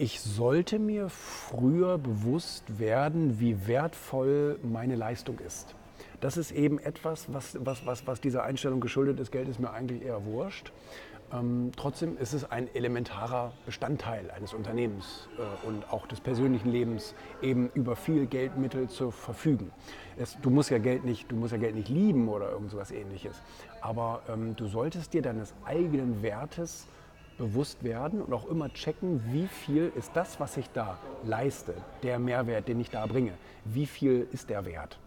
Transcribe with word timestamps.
Ich 0.00 0.20
sollte 0.20 0.78
mir 0.78 1.08
früher 1.08 1.98
bewusst 1.98 2.78
werden, 2.78 3.40
wie 3.40 3.66
wertvoll 3.66 4.56
meine 4.62 4.94
Leistung 4.94 5.40
ist. 5.40 5.74
Das 6.20 6.36
ist 6.36 6.52
eben 6.52 6.78
etwas, 6.78 7.26
was, 7.32 7.58
was, 7.60 7.84
was, 7.84 8.06
was 8.06 8.20
dieser 8.20 8.44
Einstellung 8.44 8.78
geschuldet 8.78 9.18
ist. 9.18 9.32
Geld 9.32 9.48
ist 9.48 9.58
mir 9.58 9.72
eigentlich 9.72 10.04
eher 10.04 10.24
wurscht. 10.24 10.70
Ähm, 11.32 11.72
trotzdem 11.76 12.16
ist 12.16 12.32
es 12.32 12.48
ein 12.48 12.72
elementarer 12.76 13.52
Bestandteil 13.66 14.30
eines 14.30 14.54
Unternehmens 14.54 15.28
äh, 15.36 15.66
und 15.66 15.92
auch 15.92 16.06
des 16.06 16.20
persönlichen 16.20 16.70
Lebens, 16.70 17.16
eben 17.42 17.68
über 17.74 17.96
viel 17.96 18.26
Geldmittel 18.26 18.88
zu 18.88 19.10
verfügen. 19.10 19.72
Es, 20.16 20.38
du, 20.40 20.48
musst 20.48 20.70
ja 20.70 20.78
Geld 20.78 21.04
nicht, 21.04 21.28
du 21.28 21.34
musst 21.34 21.50
ja 21.50 21.58
Geld 21.58 21.74
nicht 21.74 21.88
lieben 21.88 22.28
oder 22.28 22.52
irgend 22.52 22.70
sowas 22.70 22.92
ähnliches, 22.92 23.42
aber 23.80 24.22
ähm, 24.28 24.54
du 24.54 24.68
solltest 24.68 25.12
dir 25.12 25.22
deines 25.22 25.54
eigenen 25.64 26.22
Wertes 26.22 26.86
bewusst 27.38 27.84
werden 27.84 28.20
und 28.20 28.32
auch 28.32 28.48
immer 28.48 28.72
checken, 28.72 29.22
wie 29.32 29.46
viel 29.46 29.92
ist 29.96 30.10
das, 30.14 30.38
was 30.40 30.56
ich 30.56 30.68
da 30.70 30.98
leiste, 31.24 31.74
der 32.02 32.18
Mehrwert, 32.18 32.68
den 32.68 32.80
ich 32.80 32.90
da 32.90 33.06
bringe, 33.06 33.32
wie 33.64 33.86
viel 33.86 34.26
ist 34.32 34.50
der 34.50 34.66
Wert 34.66 34.98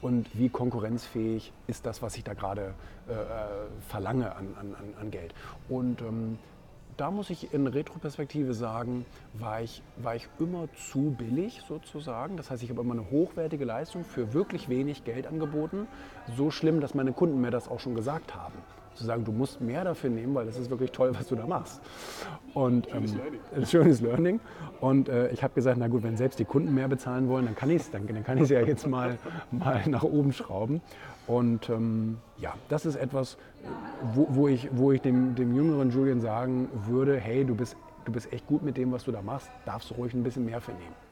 und 0.00 0.28
wie 0.38 0.48
konkurrenzfähig 0.48 1.52
ist 1.66 1.84
das, 1.86 2.02
was 2.02 2.16
ich 2.16 2.24
da 2.24 2.34
gerade 2.34 2.74
äh, 3.08 3.12
äh, 3.12 3.16
verlange 3.88 4.34
an, 4.34 4.54
an, 4.58 4.74
an 5.00 5.10
Geld. 5.10 5.34
Und 5.68 6.02
ähm, 6.02 6.38
da 6.96 7.10
muss 7.10 7.30
ich 7.30 7.54
in 7.54 7.66
Retroperspektive 7.66 8.52
sagen, 8.52 9.06
war 9.34 9.62
ich, 9.62 9.82
war 9.96 10.14
ich 10.14 10.28
immer 10.38 10.68
zu 10.74 11.14
billig 11.16 11.62
sozusagen. 11.66 12.36
Das 12.36 12.50
heißt, 12.50 12.62
ich 12.62 12.70
habe 12.70 12.82
immer 12.82 12.92
eine 12.92 13.10
hochwertige 13.10 13.64
Leistung 13.64 14.04
für 14.04 14.34
wirklich 14.34 14.68
wenig 14.68 15.04
Geld 15.04 15.26
angeboten. 15.26 15.86
So 16.36 16.50
schlimm, 16.50 16.80
dass 16.80 16.94
meine 16.94 17.12
Kunden 17.12 17.40
mir 17.40 17.50
das 17.50 17.68
auch 17.68 17.80
schon 17.80 17.94
gesagt 17.94 18.34
haben 18.34 18.54
zu 18.94 19.04
sagen, 19.04 19.24
du 19.24 19.32
musst 19.32 19.60
mehr 19.60 19.84
dafür 19.84 20.10
nehmen, 20.10 20.34
weil 20.34 20.46
das 20.46 20.58
ist 20.58 20.70
wirklich 20.70 20.92
toll, 20.92 21.10
was 21.14 21.28
du 21.28 21.36
da 21.36 21.46
machst. 21.46 21.80
Und, 22.54 22.88
schönes, 22.90 23.12
ähm, 23.12 23.18
Learning. 23.18 23.66
schönes 23.66 24.00
Learning. 24.00 24.40
Und 24.80 25.08
äh, 25.08 25.30
ich 25.30 25.42
habe 25.42 25.54
gesagt, 25.54 25.78
na 25.78 25.88
gut, 25.88 26.02
wenn 26.02 26.16
selbst 26.16 26.38
die 26.38 26.44
Kunden 26.44 26.74
mehr 26.74 26.88
bezahlen 26.88 27.28
wollen, 27.28 27.46
dann 27.46 27.54
kann 27.54 27.70
ich 27.70 27.82
es 27.82 27.90
dann, 27.90 28.06
dann 28.06 28.24
kann 28.24 28.38
ja 28.44 28.60
jetzt 28.60 28.86
mal, 28.86 29.18
mal 29.50 29.82
nach 29.86 30.02
oben 30.02 30.32
schrauben. 30.32 30.80
Und 31.26 31.68
ähm, 31.70 32.18
ja, 32.38 32.54
das 32.68 32.84
ist 32.84 32.96
etwas, 32.96 33.38
wo, 34.14 34.26
wo 34.30 34.48
ich, 34.48 34.68
wo 34.72 34.92
ich 34.92 35.00
dem, 35.00 35.34
dem 35.34 35.54
jüngeren 35.54 35.90
Julian 35.90 36.20
sagen 36.20 36.68
würde, 36.86 37.18
hey, 37.18 37.44
du 37.44 37.54
bist, 37.54 37.76
du 38.04 38.12
bist 38.12 38.32
echt 38.32 38.46
gut 38.46 38.62
mit 38.62 38.76
dem, 38.76 38.92
was 38.92 39.04
du 39.04 39.12
da 39.12 39.22
machst, 39.22 39.48
darfst 39.64 39.90
du 39.90 39.94
ruhig 39.94 40.14
ein 40.14 40.22
bisschen 40.22 40.44
mehr 40.44 40.60
für 40.60 40.72
nehmen. 40.72 41.11